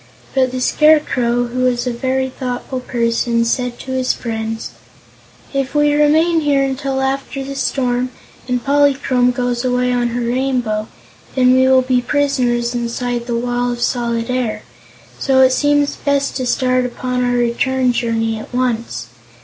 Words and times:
But 0.33 0.49
the 0.51 0.59
Scarecrow, 0.59 1.43
who 1.45 1.59
was 1.59 1.85
a 1.85 1.93
very 1.93 2.27
thoughtful 2.29 2.79
person, 2.79 3.45
said 3.45 3.77
to 3.81 3.91
his 3.91 4.13
friends: 4.13 4.71
"If 5.53 5.75
we 5.75 5.93
remain 5.93 6.39
here 6.39 6.63
until 6.63 7.01
after 7.01 7.43
the 7.43 7.53
storm, 7.53 8.09
and 8.47 8.65
Polychrome 8.65 9.29
goes 9.29 9.63
away 9.63 9.91
on 9.93 10.07
her 10.07 10.21
Rainbow, 10.27 10.87
then 11.35 11.53
we 11.53 11.67
will 11.67 11.83
be 11.83 12.01
prisoners 12.01 12.73
inside 12.73 13.27
the 13.27 13.35
Wall 13.37 13.71
of 13.71 13.79
Solid 13.83 14.31
Air; 14.31 14.63
so 15.19 15.41
it 15.41 15.51
seems 15.53 15.97
best 15.97 16.35
to 16.37 16.47
start 16.47 16.83
upon 16.83 17.23
our 17.23 17.37
return 17.37 17.93
journey 17.93 18.39
at 18.39 18.51
once. 18.55 19.05